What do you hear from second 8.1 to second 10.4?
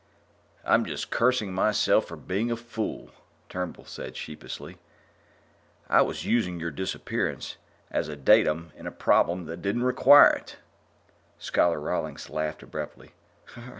datum in a problem that didn't require